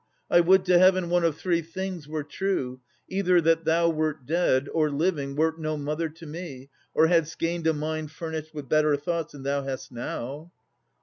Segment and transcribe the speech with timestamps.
[0.31, 4.67] I would to heaven one of three things were true: Either that thou wert dead,
[4.73, 8.95] or, living, wert No mother to me, or hadst gained a mind Furnished with better
[8.97, 10.51] thoughts than thou hast now!